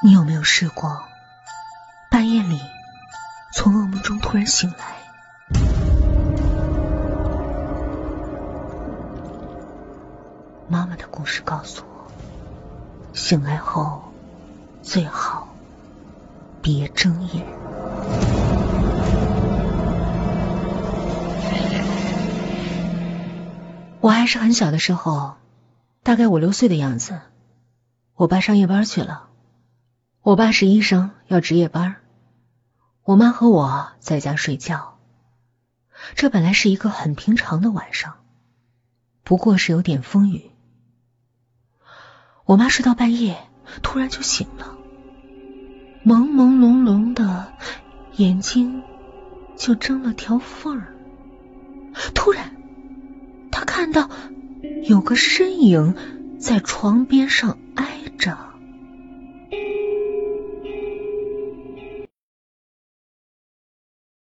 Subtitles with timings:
[0.00, 1.02] 你有没有试过
[2.08, 2.60] 半夜里
[3.52, 4.96] 从噩梦中突然醒来？
[10.68, 12.12] 妈妈的故事告诉我，
[13.12, 14.00] 醒来后
[14.82, 15.48] 最好
[16.62, 17.44] 别睁眼。
[24.00, 25.34] 我还是很小的时候，
[26.04, 27.18] 大概五六岁的样子，
[28.14, 29.24] 我爸上夜班去了。
[30.28, 31.96] 我爸是医生，要值夜班。
[33.02, 34.98] 我妈和我在家睡觉。
[36.16, 38.18] 这本来是一个很平常的晚上，
[39.24, 40.50] 不过是有点风雨。
[42.44, 43.38] 我妈睡到半夜，
[43.82, 44.76] 突然就醒了，
[46.04, 47.50] 朦朦胧胧的
[48.16, 48.82] 眼睛
[49.56, 50.94] 就睁了条缝儿。
[52.14, 52.54] 突然，
[53.50, 54.10] 她看到
[54.82, 55.96] 有个身影
[56.38, 57.56] 在床边上